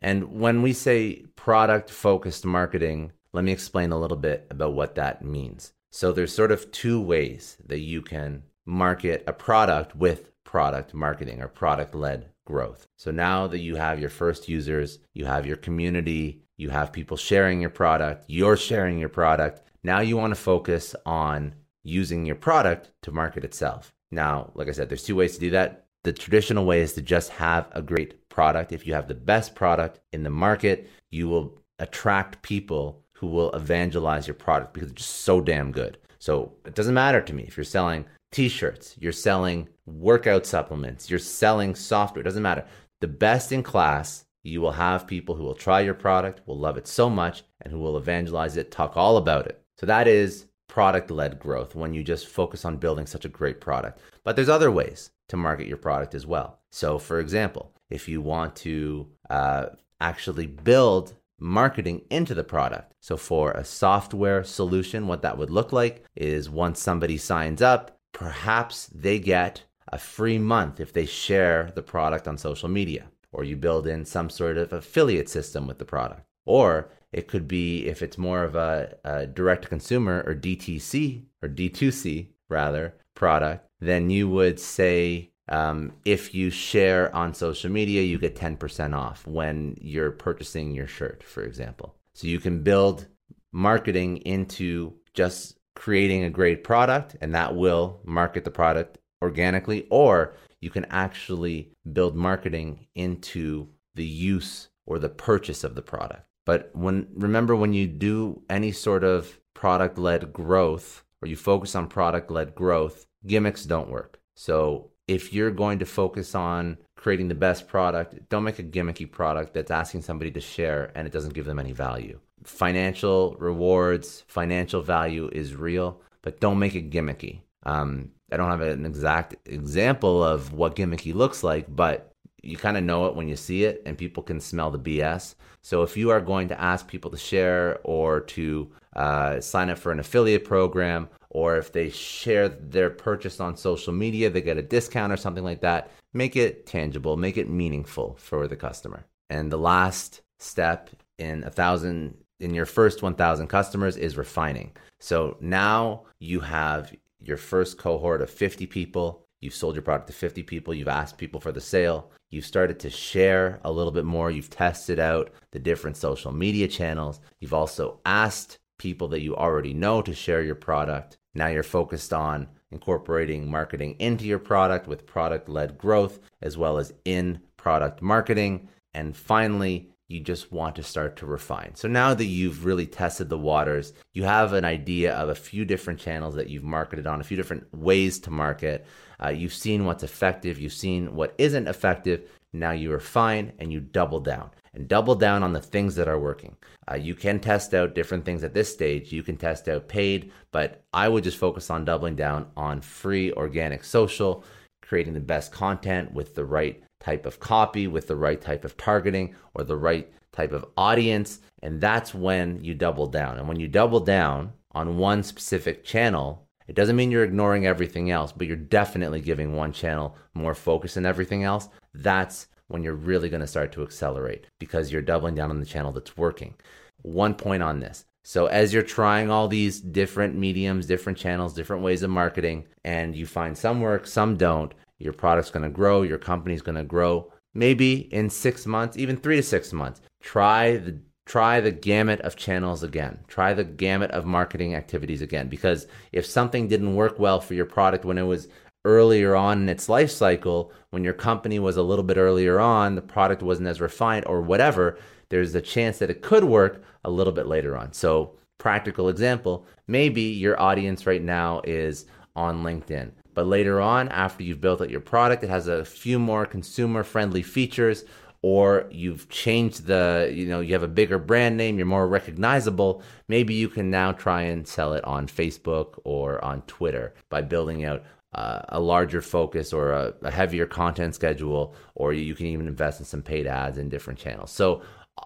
And 0.00 0.38
when 0.38 0.62
we 0.62 0.72
say 0.72 1.24
product 1.34 1.90
focused 1.90 2.46
marketing, 2.46 3.10
let 3.32 3.42
me 3.42 3.50
explain 3.50 3.90
a 3.90 3.98
little 3.98 4.16
bit 4.16 4.46
about 4.48 4.74
what 4.74 4.94
that 4.94 5.24
means. 5.24 5.72
So 5.90 6.12
there's 6.12 6.32
sort 6.32 6.52
of 6.52 6.70
two 6.70 7.00
ways 7.00 7.56
that 7.66 7.80
you 7.80 8.00
can 8.00 8.44
market 8.64 9.24
a 9.26 9.32
product 9.32 9.96
with 9.96 10.30
product 10.44 10.94
marketing 10.94 11.42
or 11.42 11.48
product 11.48 11.92
led 11.92 12.28
growth. 12.44 12.86
So 12.96 13.10
now 13.10 13.48
that 13.48 13.58
you 13.58 13.74
have 13.74 13.98
your 13.98 14.10
first 14.10 14.48
users, 14.48 15.00
you 15.14 15.24
have 15.24 15.46
your 15.46 15.56
community, 15.56 16.42
you 16.56 16.70
have 16.70 16.92
people 16.92 17.16
sharing 17.16 17.60
your 17.60 17.70
product, 17.70 18.26
you're 18.28 18.56
sharing 18.56 19.00
your 19.00 19.08
product. 19.08 19.62
Now 19.82 19.98
you 19.98 20.16
want 20.16 20.30
to 20.30 20.40
focus 20.40 20.94
on 21.04 21.56
using 21.82 22.24
your 22.24 22.36
product 22.36 22.92
to 23.02 23.10
market 23.10 23.42
itself. 23.42 23.92
Now, 24.10 24.50
like 24.54 24.68
I 24.68 24.72
said, 24.72 24.88
there's 24.88 25.04
two 25.04 25.16
ways 25.16 25.34
to 25.34 25.40
do 25.40 25.50
that. 25.50 25.86
The 26.04 26.12
traditional 26.12 26.64
way 26.64 26.80
is 26.80 26.92
to 26.94 27.02
just 27.02 27.30
have 27.30 27.68
a 27.72 27.82
great 27.82 28.28
product. 28.28 28.72
If 28.72 28.86
you 28.86 28.94
have 28.94 29.08
the 29.08 29.14
best 29.14 29.54
product 29.54 30.00
in 30.12 30.22
the 30.22 30.30
market, 30.30 30.88
you 31.10 31.28
will 31.28 31.58
attract 31.78 32.42
people 32.42 33.02
who 33.12 33.26
will 33.26 33.50
evangelize 33.52 34.26
your 34.26 34.34
product 34.34 34.74
because 34.74 34.90
it's 34.90 35.02
just 35.02 35.20
so 35.22 35.40
damn 35.40 35.72
good. 35.72 35.98
So 36.18 36.52
it 36.64 36.74
doesn't 36.74 36.94
matter 36.94 37.20
to 37.20 37.32
me 37.32 37.44
if 37.44 37.56
you're 37.56 37.64
selling 37.64 38.04
t 38.32 38.48
shirts, 38.48 38.94
you're 38.98 39.12
selling 39.12 39.68
workout 39.86 40.46
supplements, 40.46 41.08
you're 41.08 41.18
selling 41.18 41.74
software, 41.74 42.20
it 42.20 42.24
doesn't 42.24 42.42
matter. 42.42 42.64
The 43.00 43.08
best 43.08 43.52
in 43.52 43.62
class, 43.62 44.24
you 44.42 44.60
will 44.60 44.72
have 44.72 45.06
people 45.06 45.34
who 45.34 45.44
will 45.44 45.54
try 45.54 45.80
your 45.80 45.94
product, 45.94 46.40
will 46.46 46.58
love 46.58 46.76
it 46.76 46.86
so 46.86 47.08
much, 47.08 47.42
and 47.62 47.72
who 47.72 47.78
will 47.78 47.96
evangelize 47.96 48.56
it, 48.56 48.70
talk 48.70 48.96
all 48.96 49.16
about 49.16 49.46
it. 49.46 49.60
So 49.78 49.86
that 49.86 50.08
is 50.08 50.46
product 50.76 51.10
led 51.10 51.38
growth 51.38 51.74
when 51.74 51.94
you 51.94 52.02
just 52.02 52.26
focus 52.26 52.62
on 52.62 52.76
building 52.76 53.06
such 53.06 53.24
a 53.24 53.30
great 53.30 53.62
product. 53.62 53.98
But 54.24 54.36
there's 54.36 54.50
other 54.50 54.70
ways 54.70 55.10
to 55.30 55.36
market 55.38 55.66
your 55.66 55.78
product 55.78 56.14
as 56.14 56.26
well. 56.26 56.58
So, 56.70 56.98
for 56.98 57.18
example, 57.18 57.72
if 57.88 58.08
you 58.08 58.20
want 58.20 58.54
to 58.56 59.08
uh, 59.30 59.66
actually 60.02 60.46
build 60.46 61.14
marketing 61.40 62.02
into 62.10 62.34
the 62.34 62.44
product. 62.44 62.92
So, 63.00 63.16
for 63.16 63.52
a 63.52 63.64
software 63.64 64.44
solution, 64.44 65.06
what 65.06 65.22
that 65.22 65.38
would 65.38 65.48
look 65.48 65.72
like 65.72 66.04
is 66.14 66.50
once 66.50 66.78
somebody 66.78 67.16
signs 67.16 67.62
up, 67.62 67.98
perhaps 68.12 68.90
they 68.94 69.18
get 69.18 69.62
a 69.88 69.96
free 69.96 70.38
month 70.38 70.78
if 70.78 70.92
they 70.92 71.06
share 71.06 71.72
the 71.74 71.82
product 71.82 72.28
on 72.28 72.36
social 72.36 72.68
media, 72.68 73.04
or 73.32 73.44
you 73.44 73.56
build 73.56 73.86
in 73.86 74.04
some 74.04 74.28
sort 74.28 74.58
of 74.58 74.74
affiliate 74.74 75.30
system 75.30 75.66
with 75.66 75.78
the 75.78 75.86
product. 75.86 76.20
Or 76.44 76.90
it 77.12 77.28
could 77.28 77.48
be 77.48 77.86
if 77.86 78.02
it's 78.02 78.18
more 78.18 78.44
of 78.44 78.54
a, 78.54 78.96
a 79.04 79.26
direct 79.26 79.62
to 79.62 79.68
consumer 79.68 80.22
or 80.26 80.34
DTC 80.34 81.24
or 81.42 81.48
D2C 81.48 82.28
rather 82.48 82.94
product, 83.14 83.68
then 83.80 84.10
you 84.10 84.28
would 84.28 84.58
say 84.60 85.30
um, 85.48 85.92
if 86.04 86.34
you 86.34 86.50
share 86.50 87.14
on 87.14 87.34
social 87.34 87.70
media, 87.70 88.02
you 88.02 88.18
get 88.18 88.34
10% 88.34 88.94
off 88.94 89.26
when 89.26 89.76
you're 89.80 90.10
purchasing 90.10 90.74
your 90.74 90.88
shirt, 90.88 91.22
for 91.22 91.42
example. 91.42 91.94
So 92.14 92.26
you 92.26 92.40
can 92.40 92.62
build 92.62 93.06
marketing 93.52 94.18
into 94.18 94.94
just 95.14 95.58
creating 95.74 96.24
a 96.24 96.30
great 96.30 96.64
product, 96.64 97.16
and 97.20 97.34
that 97.34 97.54
will 97.54 98.00
market 98.04 98.44
the 98.44 98.50
product 98.50 98.98
organically, 99.22 99.86
or 99.90 100.34
you 100.60 100.70
can 100.70 100.86
actually 100.86 101.72
build 101.92 102.16
marketing 102.16 102.86
into 102.94 103.68
the 103.94 104.04
use 104.04 104.68
or 104.84 104.98
the 104.98 105.08
purchase 105.08 105.62
of 105.62 105.74
the 105.74 105.82
product. 105.82 106.22
But 106.46 106.70
when 106.72 107.08
remember 107.14 107.54
when 107.54 107.74
you 107.74 107.86
do 107.86 108.42
any 108.48 108.72
sort 108.72 109.04
of 109.04 109.38
product 109.52 109.98
led 109.98 110.32
growth 110.32 111.04
or 111.20 111.28
you 111.28 111.36
focus 111.36 111.74
on 111.74 111.88
product 111.88 112.30
led 112.30 112.54
growth, 112.54 113.06
gimmicks 113.26 113.64
don't 113.64 113.90
work. 113.90 114.20
So 114.34 114.90
if 115.08 115.32
you're 115.32 115.50
going 115.50 115.78
to 115.80 115.86
focus 115.86 116.34
on 116.34 116.78
creating 116.96 117.28
the 117.28 117.34
best 117.34 117.68
product, 117.68 118.28
don't 118.28 118.44
make 118.44 118.58
a 118.58 118.62
gimmicky 118.62 119.10
product 119.10 119.54
that's 119.54 119.70
asking 119.70 120.02
somebody 120.02 120.30
to 120.30 120.40
share 120.40 120.92
and 120.94 121.06
it 121.06 121.12
doesn't 121.12 121.34
give 121.34 121.44
them 121.44 121.58
any 121.58 121.72
value. 121.72 122.18
Financial 122.44 123.36
rewards, 123.38 124.24
financial 124.28 124.82
value 124.82 125.28
is 125.32 125.56
real, 125.56 126.00
but 126.22 126.40
don't 126.40 126.58
make 126.58 126.74
it 126.74 126.90
gimmicky. 126.90 127.40
Um, 127.64 128.12
I 128.30 128.36
don't 128.36 128.50
have 128.50 128.60
an 128.60 128.84
exact 128.86 129.36
example 129.46 130.22
of 130.22 130.52
what 130.52 130.76
gimmicky 130.76 131.14
looks 131.14 131.42
like, 131.42 131.66
but 131.74 132.12
you 132.46 132.56
kind 132.56 132.76
of 132.76 132.84
know 132.84 133.06
it 133.06 133.14
when 133.14 133.28
you 133.28 133.36
see 133.36 133.64
it, 133.64 133.82
and 133.86 133.98
people 133.98 134.22
can 134.22 134.40
smell 134.40 134.70
the 134.70 134.78
BS. 134.78 135.34
So 135.62 135.82
if 135.82 135.96
you 135.96 136.10
are 136.10 136.20
going 136.20 136.48
to 136.48 136.60
ask 136.60 136.86
people 136.86 137.10
to 137.10 137.16
share 137.16 137.80
or 137.82 138.20
to 138.20 138.70
uh, 138.94 139.40
sign 139.40 139.68
up 139.68 139.78
for 139.78 139.92
an 139.92 140.00
affiliate 140.00 140.44
program 140.44 141.08
or 141.30 141.58
if 141.58 141.70
they 141.70 141.90
share 141.90 142.48
their 142.48 142.88
purchase 142.88 143.40
on 143.40 143.56
social 143.56 143.92
media, 143.92 144.30
they 144.30 144.40
get 144.40 144.56
a 144.56 144.62
discount 144.62 145.12
or 145.12 145.18
something 145.18 145.44
like 145.44 145.60
that. 145.60 145.90
Make 146.14 146.34
it 146.34 146.66
tangible, 146.66 147.16
make 147.18 147.36
it 147.36 147.50
meaningful 147.50 148.16
for 148.18 148.48
the 148.48 148.56
customer. 148.56 149.04
And 149.28 149.52
the 149.52 149.58
last 149.58 150.22
step 150.38 150.88
in 151.18 151.44
a 151.44 151.50
thousand 151.50 152.16
in 152.40 152.54
your 152.54 152.64
first 152.64 153.02
1000 153.02 153.48
customers 153.48 153.96
is 153.96 154.16
refining. 154.16 154.72
So 154.98 155.36
now 155.40 156.04
you 156.20 156.40
have 156.40 156.94
your 157.20 157.36
first 157.36 157.76
cohort 157.76 158.22
of 158.22 158.30
50 158.30 158.66
people. 158.66 159.26
You've 159.40 159.54
sold 159.54 159.74
your 159.74 159.82
product 159.82 160.06
to 160.06 160.14
50 160.14 160.42
people. 160.42 160.72
You've 160.72 160.88
asked 160.88 161.18
people 161.18 161.40
for 161.40 161.52
the 161.52 161.60
sale. 161.60 162.10
You've 162.36 162.44
started 162.44 162.78
to 162.80 162.90
share 162.90 163.60
a 163.64 163.72
little 163.72 163.90
bit 163.90 164.04
more. 164.04 164.30
You've 164.30 164.50
tested 164.50 164.98
out 164.98 165.32
the 165.52 165.58
different 165.58 165.96
social 165.96 166.32
media 166.32 166.68
channels. 166.68 167.18
You've 167.40 167.54
also 167.54 167.98
asked 168.04 168.58
people 168.78 169.08
that 169.08 169.22
you 169.22 169.34
already 169.34 169.72
know 169.72 170.02
to 170.02 170.12
share 170.12 170.42
your 170.42 170.54
product. 170.54 171.16
Now 171.34 171.46
you're 171.46 171.62
focused 171.62 172.12
on 172.12 172.48
incorporating 172.70 173.50
marketing 173.50 173.96
into 174.00 174.26
your 174.26 174.38
product 174.38 174.86
with 174.86 175.06
product 175.06 175.48
led 175.48 175.78
growth 175.78 176.20
as 176.42 176.58
well 176.58 176.76
as 176.76 176.92
in 177.06 177.40
product 177.56 178.02
marketing. 178.02 178.68
And 178.92 179.16
finally, 179.16 179.88
you 180.08 180.20
just 180.20 180.52
want 180.52 180.76
to 180.76 180.82
start 180.82 181.16
to 181.16 181.26
refine. 181.26 181.74
So 181.74 181.88
now 181.88 182.14
that 182.14 182.24
you've 182.24 182.64
really 182.64 182.86
tested 182.86 183.28
the 183.28 183.38
waters, 183.38 183.92
you 184.12 184.22
have 184.24 184.52
an 184.52 184.64
idea 184.64 185.14
of 185.14 185.28
a 185.28 185.34
few 185.34 185.64
different 185.64 185.98
channels 185.98 186.36
that 186.36 186.48
you've 186.48 186.62
marketed 186.62 187.06
on, 187.06 187.20
a 187.20 187.24
few 187.24 187.36
different 187.36 187.66
ways 187.74 188.18
to 188.20 188.30
market. 188.30 188.86
Uh, 189.22 189.30
you've 189.30 189.54
seen 189.54 189.84
what's 189.84 190.04
effective, 190.04 190.60
you've 190.60 190.72
seen 190.72 191.14
what 191.14 191.34
isn't 191.38 191.66
effective. 191.66 192.30
Now 192.52 192.70
you 192.70 192.92
refine 192.92 193.52
and 193.58 193.72
you 193.72 193.80
double 193.80 194.20
down 194.20 194.50
and 194.72 194.86
double 194.86 195.14
down 195.14 195.42
on 195.42 195.52
the 195.52 195.60
things 195.60 195.96
that 195.96 196.06
are 196.06 196.20
working. 196.20 196.56
Uh, 196.88 196.94
you 196.94 197.14
can 197.14 197.40
test 197.40 197.74
out 197.74 197.94
different 197.94 198.24
things 198.24 198.44
at 198.44 198.54
this 198.54 198.72
stage. 198.72 199.12
You 199.12 199.22
can 199.22 199.36
test 199.36 199.68
out 199.68 199.88
paid, 199.88 200.30
but 200.52 200.84
I 200.92 201.08
would 201.08 201.24
just 201.24 201.38
focus 201.38 201.70
on 201.70 201.84
doubling 201.84 202.14
down 202.14 202.46
on 202.56 202.80
free 202.80 203.32
organic 203.32 203.82
social, 203.82 204.44
creating 204.82 205.14
the 205.14 205.20
best 205.20 205.50
content 205.50 206.12
with 206.12 206.34
the 206.34 206.44
right 206.44 206.82
type 207.06 207.24
of 207.24 207.38
copy, 207.38 207.86
with 207.86 208.08
the 208.08 208.16
right 208.16 208.40
type 208.40 208.64
of 208.64 208.76
targeting, 208.76 209.32
or 209.54 209.62
the 209.62 209.76
right 209.76 210.12
type 210.32 210.50
of 210.50 210.66
audience. 210.76 211.38
And 211.62 211.80
that's 211.80 212.12
when 212.12 212.62
you 212.64 212.74
double 212.74 213.06
down. 213.06 213.38
And 213.38 213.46
when 213.46 213.60
you 213.60 213.68
double 213.68 214.00
down 214.00 214.52
on 214.72 214.98
one 214.98 215.22
specific 215.22 215.84
channel, 215.84 216.48
it 216.66 216.74
doesn't 216.74 216.96
mean 216.96 217.12
you're 217.12 217.22
ignoring 217.22 217.64
everything 217.64 218.10
else, 218.10 218.32
but 218.32 218.48
you're 218.48 218.56
definitely 218.56 219.20
giving 219.20 219.54
one 219.54 219.72
channel 219.72 220.16
more 220.34 220.54
focus 220.54 220.94
than 220.94 221.06
everything 221.06 221.44
else. 221.44 221.68
That's 221.94 222.48
when 222.66 222.82
you're 222.82 222.94
really 222.94 223.28
going 223.28 223.40
to 223.40 223.46
start 223.46 223.70
to 223.72 223.84
accelerate 223.84 224.46
because 224.58 224.90
you're 224.90 225.00
doubling 225.00 225.36
down 225.36 225.50
on 225.50 225.60
the 225.60 225.66
channel 225.66 225.92
that's 225.92 226.16
working. 226.16 226.54
One 227.02 227.34
point 227.34 227.62
on 227.62 227.78
this. 227.78 228.04
So, 228.24 228.46
as 228.46 228.74
you're 228.74 228.82
trying 228.82 229.30
all 229.30 229.46
these 229.46 229.80
different 229.80 230.34
mediums, 230.34 230.86
different 230.86 231.16
channels, 231.16 231.54
different 231.54 231.84
ways 231.84 232.02
of 232.02 232.10
marketing, 232.10 232.66
and 232.84 233.14
you 233.14 233.24
find 233.24 233.56
some 233.56 233.80
work, 233.80 234.08
some 234.08 234.36
don't, 234.36 234.74
your 234.98 235.12
product's 235.12 235.50
going 235.50 235.62
to 235.62 235.68
grow, 235.68 236.02
your 236.02 236.18
company's 236.18 236.62
going 236.62 236.76
to 236.76 236.84
grow. 236.84 237.32
Maybe 237.54 238.12
in 238.12 238.28
six 238.30 238.66
months, 238.66 238.96
even 238.96 239.16
three 239.16 239.36
to 239.36 239.42
six 239.42 239.72
months, 239.72 240.00
try 240.20 240.76
the 240.76 240.98
try 241.26 241.60
the 241.60 241.72
gamut 241.72 242.20
of 242.20 242.36
channels 242.36 242.82
again. 242.82 243.18
Try 243.26 243.52
the 243.52 243.64
gamut 243.64 244.12
of 244.12 244.24
marketing 244.24 244.74
activities 244.74 245.22
again. 245.22 245.48
Because 245.48 245.88
if 246.12 246.24
something 246.24 246.68
didn't 246.68 246.94
work 246.94 247.18
well 247.18 247.40
for 247.40 247.54
your 247.54 247.66
product 247.66 248.04
when 248.04 248.16
it 248.16 248.22
was 248.22 248.48
earlier 248.84 249.34
on 249.34 249.62
in 249.62 249.68
its 249.68 249.88
life 249.88 250.10
cycle, 250.10 250.72
when 250.90 251.02
your 251.02 251.12
company 251.12 251.58
was 251.58 251.76
a 251.76 251.82
little 251.82 252.04
bit 252.04 252.16
earlier 252.16 252.60
on, 252.60 252.94
the 252.94 253.02
product 253.02 253.42
wasn't 253.42 253.66
as 253.66 253.80
refined 253.80 254.24
or 254.26 254.40
whatever, 254.40 254.98
there's 255.28 255.54
a 255.56 255.60
chance 255.60 255.98
that 255.98 256.10
it 256.10 256.22
could 256.22 256.44
work 256.44 256.82
a 257.04 257.10
little 257.10 257.32
bit 257.32 257.48
later 257.48 257.76
on. 257.76 257.92
So, 257.92 258.36
practical 258.58 259.08
example, 259.08 259.66
maybe 259.88 260.22
your 260.22 260.60
audience 260.60 261.06
right 261.06 261.22
now 261.22 261.60
is 261.64 262.06
on 262.36 262.62
LinkedIn. 262.62 263.10
But 263.36 263.46
later 263.46 263.82
on, 263.82 264.08
after 264.08 264.42
you've 264.42 264.62
built 264.62 264.80
out 264.80 264.88
your 264.88 265.00
product, 265.00 265.44
it 265.44 265.50
has 265.50 265.68
a 265.68 265.84
few 265.84 266.18
more 266.18 266.46
consumer 266.46 267.04
friendly 267.04 267.42
features, 267.42 268.06
or 268.40 268.88
you've 268.90 269.28
changed 269.28 269.84
the, 269.84 270.32
you 270.34 270.46
know, 270.46 270.60
you 270.60 270.72
have 270.72 270.82
a 270.82 270.88
bigger 270.88 271.18
brand 271.18 271.54
name, 271.58 271.76
you're 271.76 271.84
more 271.84 272.08
recognizable. 272.08 273.02
Maybe 273.28 273.52
you 273.52 273.68
can 273.68 273.90
now 273.90 274.12
try 274.12 274.40
and 274.42 274.66
sell 274.66 274.94
it 274.94 275.04
on 275.04 275.26
Facebook 275.26 276.00
or 276.02 276.42
on 276.42 276.62
Twitter 276.62 277.12
by 277.28 277.42
building 277.42 277.84
out 277.84 278.04
uh, 278.32 278.62
a 278.70 278.80
larger 278.80 279.20
focus 279.20 279.70
or 279.70 279.92
a, 279.92 280.14
a, 280.22 280.30
heavier 280.30 280.64
content 280.64 281.14
schedule, 281.14 281.74
or 281.94 282.14
you 282.14 282.34
can 282.34 282.46
even 282.46 282.66
invest 282.66 283.00
in 283.00 283.06
some 283.06 283.22
paid 283.22 283.46
ads 283.46 283.76
in 283.76 283.90
different 283.90 284.18
channels. 284.18 284.50
So 284.50 284.80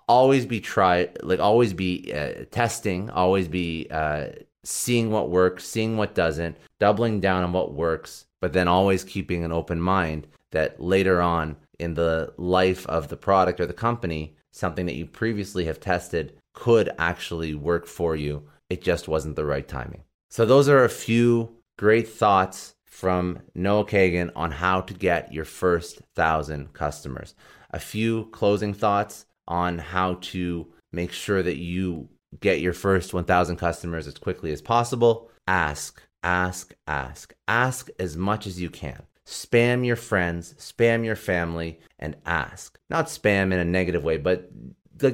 always 0.08 0.46
be 0.46 0.60
try 0.60 1.10
like 1.22 1.38
always 1.38 1.72
be 1.72 2.12
uh, 2.12 2.44
testing, 2.50 3.08
always 3.10 3.46
be 3.46 3.86
uh, 3.88 4.30
seeing 4.64 5.10
what 5.10 5.30
works, 5.30 5.66
seeing 5.66 5.96
what 5.96 6.14
doesn't, 6.14 6.56
doubling 6.78 7.20
down 7.20 7.44
on 7.44 7.52
what 7.52 7.74
works, 7.74 8.26
but 8.40 8.52
then 8.52 8.68
always 8.68 9.04
keeping 9.04 9.44
an 9.44 9.52
open 9.52 9.80
mind 9.80 10.26
that 10.50 10.80
later 10.80 11.20
on 11.20 11.56
in 11.78 11.94
the 11.94 12.32
life 12.36 12.86
of 12.86 13.08
the 13.08 13.16
product 13.16 13.60
or 13.60 13.66
the 13.66 13.72
company, 13.72 14.34
something 14.50 14.86
that 14.86 14.96
you 14.96 15.06
previously 15.06 15.64
have 15.64 15.80
tested 15.80 16.34
could 16.52 16.90
actually 16.98 17.54
work 17.54 17.86
for 17.86 18.16
you. 18.16 18.42
It 18.68 18.82
just 18.82 19.08
wasn't 19.08 19.36
the 19.36 19.44
right 19.44 19.66
timing. 19.66 20.02
So 20.28 20.44
those 20.44 20.68
are 20.68 20.84
a 20.84 20.88
few 20.88 21.56
great 21.78 22.08
thoughts 22.08 22.74
from 22.86 23.38
Noah 23.54 23.86
Kagan 23.86 24.30
on 24.36 24.50
how 24.50 24.82
to 24.82 24.94
get 24.94 25.32
your 25.32 25.44
first 25.44 26.02
thousand 26.14 26.72
customers. 26.72 27.34
A 27.70 27.78
few 27.78 28.26
closing 28.26 28.74
thoughts 28.74 29.26
on 29.48 29.78
how 29.78 30.18
to 30.20 30.66
make 30.92 31.12
sure 31.12 31.42
that 31.42 31.56
you 31.56 32.08
get 32.38 32.60
your 32.60 32.72
first 32.72 33.12
1,000 33.12 33.56
customers 33.56 34.06
as 34.06 34.14
quickly 34.14 34.52
as 34.52 34.62
possible. 34.62 35.30
Ask, 35.48 36.02
ask, 36.22 36.74
ask. 36.86 37.34
Ask 37.48 37.88
as 37.98 38.16
much 38.16 38.46
as 38.46 38.60
you 38.60 38.70
can. 38.70 39.02
Spam 39.26 39.84
your 39.84 39.96
friends, 39.96 40.54
spam 40.54 41.04
your 41.04 41.16
family, 41.16 41.80
and 41.98 42.16
ask. 42.26 42.78
Not 42.88 43.06
spam 43.06 43.52
in 43.52 43.60
a 43.60 43.64
negative 43.64 44.04
way, 44.04 44.16
but 44.16 44.50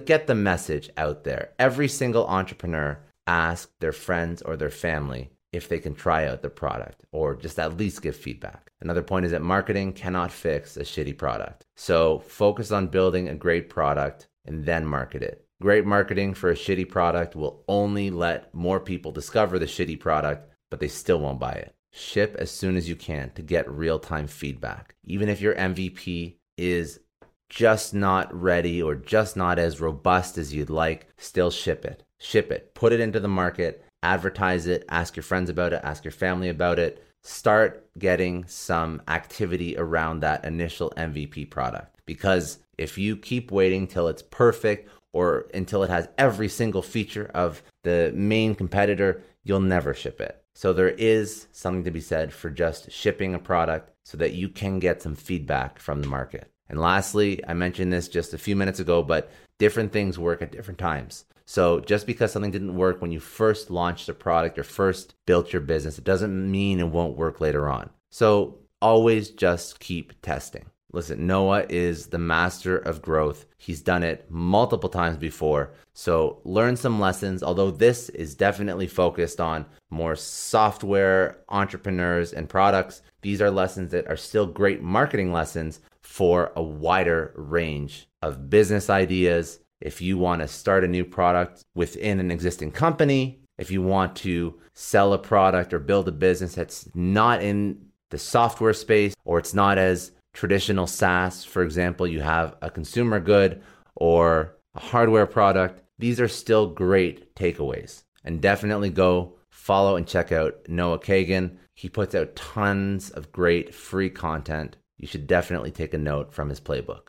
get 0.05 0.27
the 0.27 0.35
message 0.35 0.91
out 0.97 1.25
there. 1.25 1.51
Every 1.59 1.89
single 1.89 2.27
entrepreneur 2.27 2.99
ask 3.27 3.71
their 3.81 3.93
friends 3.93 4.43
or 4.43 4.57
their 4.57 4.71
family 4.71 5.31
if 5.53 5.69
they 5.69 5.79
can 5.79 5.95
try 5.95 6.27
out 6.27 6.43
the 6.43 6.51
product 6.51 7.05
or 7.13 7.35
just 7.35 7.59
at 7.59 7.77
least 7.77 8.03
give 8.03 8.17
feedback. 8.17 8.71
Another 8.81 9.03
point 9.03 9.25
is 9.25 9.33
that 9.33 9.43
marketing 9.43 9.93
cannot 9.93 10.33
fix 10.33 10.77
a 10.77 10.81
shitty 10.81 11.17
product. 11.17 11.65
So 11.77 12.19
focus 12.21 12.73
on 12.73 12.89
building 12.89 13.29
a 13.29 13.35
great 13.35 13.71
product 13.71 14.29
and 14.45 14.65
then 14.65 14.85
market 14.85 15.23
it. 15.23 15.46
Great 15.61 15.87
marketing 15.87 16.35
for 16.35 16.51
a 16.51 16.55
shitty 16.55 16.89
product 16.89 17.35
will 17.35 17.65
only 17.69 18.11
let 18.11 18.53
more 18.55 18.81
people 18.81 19.13
discover 19.13 19.59
the 19.59 19.67
shitty 19.67 19.99
product, 19.99 20.51
but 20.71 20.81
they 20.81 20.89
still 20.89 21.19
won't 21.19 21.41
buy 21.41 21.53
it. 21.53 21.75
Ship 21.93 22.37
as 22.39 22.51
soon 22.51 22.77
as 22.77 22.89
you 22.89 22.97
can 22.97 23.31
to 23.31 23.43
get 23.43 23.71
real 23.71 23.99
time 23.99 24.27
feedback. 24.27 24.95
Even 25.05 25.29
if 25.29 25.41
your 25.41 25.55
MVP 25.55 26.37
is 26.59 27.01
just 27.49 27.95
not 27.95 28.35
ready 28.35 28.83
or 28.83 28.95
just 28.95 29.37
not 29.37 29.59
as 29.59 29.81
robust 29.81 30.37
as 30.37 30.53
you'd 30.53 30.69
like, 30.69 31.09
still 31.17 31.51
ship 31.51 31.85
it. 31.85 32.03
Ship 32.19 32.51
it. 32.51 32.75
Put 32.75 32.93
it 32.93 33.01
into 33.01 33.21
the 33.21 33.29
market 33.29 33.87
advertise 34.07 34.67
it, 34.67 34.85
ask 34.89 35.17
your 35.17 35.23
friends 35.25 35.51
about 35.51 35.73
it, 35.73 35.81
ask 35.83 36.05
your 36.05 36.13
family 36.13 36.49
about 36.49 36.79
it. 36.79 37.03
Start 37.23 37.89
getting 37.99 38.47
some 38.47 39.03
activity 39.09 39.77
around 39.77 40.21
that 40.21 40.45
initial 40.45 40.93
MVP 40.97 41.51
product. 41.51 42.01
Because 42.07 42.59
if 42.79 42.97
you 42.97 43.17
keep 43.17 43.51
waiting 43.51 43.87
till 43.87 44.07
it's 44.07 44.23
perfect 44.23 44.89
or 45.17 45.47
until 45.55 45.83
it 45.83 45.89
has 45.89 46.09
every 46.19 46.47
single 46.47 46.83
feature 46.83 47.31
of 47.33 47.63
the 47.85 48.13
main 48.15 48.55
competitor, 48.55 49.23
you'll 49.45 49.61
never 49.61 49.95
ship 49.95 50.21
it. 50.21 50.43
So 50.55 50.75
there 50.75 50.91
is 50.91 51.47
something 51.53 51.85
to 51.85 51.91
be 51.91 52.03
said 52.03 52.35
for 52.35 52.51
just 52.51 52.91
shipping 52.93 53.35
a 53.35 53.39
product 53.39 53.93
so 54.05 54.19
that 54.19 54.35
you 54.35 54.51
can 54.51 54.79
get 54.79 55.01
some 55.01 55.15
feedback 55.15 55.79
from 55.79 56.03
the 56.03 56.09
market. 56.09 56.51
And 56.69 56.79
lastly, 56.79 57.41
I 57.49 57.55
mentioned 57.55 57.91
this 57.91 58.09
just 58.09 58.35
a 58.35 58.39
few 58.39 58.57
minutes 58.57 58.79
ago, 58.79 59.03
but 59.03 59.33
different 59.59 59.91
things 59.91 60.19
work 60.19 60.43
at 60.43 60.53
different 60.53 60.79
times. 60.79 61.25
So 61.47 61.81
just 61.81 62.07
because 62.07 62.31
something 62.31 62.51
didn't 62.51 62.77
work 62.77 63.01
when 63.01 63.13
you 63.13 63.21
first 63.21 63.71
launched 63.71 64.11
a 64.11 64.15
product 64.15 64.59
or 64.59 64.65
first 64.65 65.15
built 65.25 65.51
your 65.51 65.63
business, 65.63 65.97
it 65.97 66.05
doesn't 66.05 66.51
mean 66.51 66.79
it 66.79 66.89
won't 66.89 67.17
work 67.17 67.41
later 67.41 67.71
on. 67.71 67.89
So 68.11 68.59
always 68.83 69.31
just 69.31 69.81
keep 69.81 70.21
testing. 70.21 70.67
Listen, 70.97 71.27
Noah 71.27 71.67
is 71.69 72.07
the 72.07 72.19
master 72.19 72.79
of 72.79 73.03
growth. 73.03 73.45
He's 73.59 73.83
done 73.83 74.03
it 74.03 74.25
multiple 74.31 74.89
times 74.89 75.19
before. 75.19 75.75
So 75.93 76.41
learn 76.45 76.75
some 76.75 76.99
lessons, 76.99 77.43
although 77.43 77.71
this 77.71 78.09
is 78.09 78.35
definitely 78.35 78.87
focused 78.87 79.39
on 79.39 79.67
more 79.91 80.17
software 80.17 81.37
entrepreneurs 81.51 82.33
and 82.33 82.49
products. 82.49 83.03
These 83.21 83.43
are 83.43 83.51
lessons 83.51 83.91
that 83.91 84.09
are 84.09 84.17
still 84.17 84.47
great 84.47 84.81
marketing 84.81 85.35
lessons 85.35 85.81
for 86.01 86.51
a 86.57 86.63
wider 86.63 87.35
range 87.37 88.09
of 88.23 88.49
business 88.49 88.89
ideas, 88.89 89.59
if 89.83 90.01
you 90.01 90.17
want 90.17 90.41
to 90.41 90.49
start 90.49 90.83
a 90.83 90.89
new 90.89 91.05
product 91.05 91.63
within 91.75 92.21
an 92.21 92.31
existing 92.31 92.71
company, 92.73 93.43
if 93.59 93.71
you 93.71 93.83
want 93.83 94.17
to 94.17 94.59
sell 94.73 95.13
a 95.13 95.19
product 95.19 95.75
or 95.75 95.79
build 95.79 96.09
a 96.09 96.13
business 96.13 96.55
that's 96.55 96.89
not 96.95 97.43
in 97.43 97.83
the 98.09 98.19
software 98.19 98.73
space 98.73 99.15
or 99.27 99.39
it's 99.39 99.53
not 99.53 99.77
as 99.77 100.13
traditional 100.37 100.87
SaaS, 100.87 101.45
for 101.45 101.63
example, 101.63 102.07
you 102.07 102.21
have 102.21 102.57
a 102.61 102.71
consumer 102.71 103.19
good 103.19 103.63
or 103.95 104.55
a 104.75 104.81
hardware 104.81 105.25
product, 105.27 105.83
these 105.99 106.21
are 106.21 106.29
still 106.29 106.67
great 106.67 107.35
takeaways. 107.35 108.03
And 108.23 108.43
definitely 108.43 108.91
go 108.91 109.39
follow 109.49 109.97
and 109.97 110.07
check 110.07 110.33
out 110.33 110.57
Noah 110.69 110.99
Kagan. 110.99 111.57
He 111.75 111.89
puts 111.89 112.15
out 112.15 112.37
tons 112.37 113.09
of 113.09 113.33
great 113.33 113.75
free 113.75 114.11
content. 114.11 114.77
You 114.99 115.07
should 115.07 115.27
definitely 115.27 115.71
take 115.71 115.95
a 115.95 115.99
note 115.99 116.35
from 116.35 116.51
his 116.51 116.61
playbook. 116.61 117.09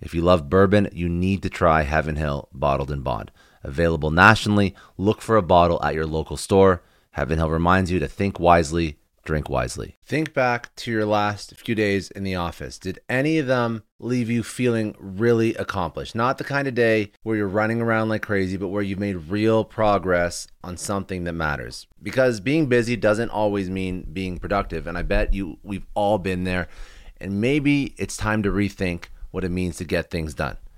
If 0.00 0.14
you 0.14 0.22
love 0.22 0.48
bourbon, 0.48 0.88
you 0.92 1.08
need 1.08 1.42
to 1.42 1.50
try 1.50 1.82
Heaven 1.82 2.16
Hill 2.16 2.48
Bottled 2.52 2.90
in 2.90 3.02
Bond. 3.02 3.30
Available 3.64 4.10
nationally, 4.10 4.74
look 4.96 5.20
for 5.20 5.36
a 5.36 5.42
bottle 5.42 5.82
at 5.82 5.94
your 5.94 6.06
local 6.06 6.36
store. 6.36 6.82
Heaven 7.12 7.38
Hill 7.38 7.50
reminds 7.50 7.90
you 7.90 7.98
to 7.98 8.06
think 8.06 8.38
wisely, 8.38 8.98
drink 9.24 9.48
wisely. 9.50 9.96
Think 10.04 10.32
back 10.32 10.74
to 10.76 10.90
your 10.92 11.04
last 11.04 11.56
few 11.56 11.74
days 11.74 12.10
in 12.12 12.22
the 12.22 12.36
office. 12.36 12.78
Did 12.78 13.00
any 13.08 13.38
of 13.38 13.48
them 13.48 13.82
leave 13.98 14.30
you 14.30 14.44
feeling 14.44 14.94
really 14.98 15.54
accomplished? 15.56 16.14
Not 16.14 16.38
the 16.38 16.44
kind 16.44 16.68
of 16.68 16.74
day 16.74 17.10
where 17.24 17.36
you're 17.36 17.48
running 17.48 17.80
around 17.80 18.08
like 18.08 18.22
crazy, 18.22 18.56
but 18.56 18.68
where 18.68 18.82
you've 18.82 19.00
made 19.00 19.28
real 19.28 19.64
progress 19.64 20.46
on 20.62 20.76
something 20.76 21.24
that 21.24 21.32
matters. 21.32 21.88
Because 22.00 22.38
being 22.38 22.66
busy 22.66 22.94
doesn't 22.96 23.30
always 23.30 23.68
mean 23.68 24.06
being 24.12 24.38
productive, 24.38 24.86
and 24.86 24.96
I 24.96 25.02
bet 25.02 25.34
you 25.34 25.58
we've 25.64 25.86
all 25.94 26.18
been 26.18 26.44
there. 26.44 26.68
And 27.20 27.40
maybe 27.40 27.94
it's 27.98 28.16
time 28.16 28.44
to 28.44 28.50
rethink 28.50 29.06
what 29.30 29.44
it 29.44 29.50
means 29.50 29.76
to 29.76 29.84
get 29.84 30.10
things 30.10 30.34
done. 30.34 30.56